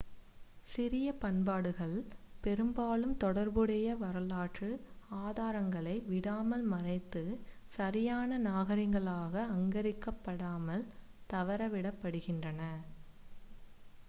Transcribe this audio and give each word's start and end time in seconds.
சிறிய 0.67 1.07
பண்பாடுகள் 1.15 1.93
பெரும்பாலும் 2.43 3.13
தொடர்புடைய 3.17 3.87
வரலாற்று 3.95 4.69
ஆதாரங்களை 5.19 5.95
விடாமல் 6.07 6.65
மறைந்து 6.71 7.23
சரியான 7.69 8.39
நாகரிகங்களாக 8.47 9.35
அங்கீகரிக்கப்படாமல் 9.51 10.85
தவறவிடப்படுகின்றன 11.29 12.61